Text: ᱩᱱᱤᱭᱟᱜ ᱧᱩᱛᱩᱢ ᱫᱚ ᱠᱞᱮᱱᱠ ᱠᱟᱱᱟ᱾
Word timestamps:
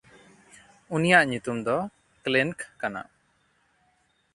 ᱩᱱᱤᱭᱟᱜ 0.95 1.23
ᱧᱩᱛᱩᱢ 1.29 1.57
ᱫᱚ 1.65 1.77
ᱠᱞᱮᱱᱠ 2.23 2.57
ᱠᱟᱱᱟ᱾ 2.79 3.01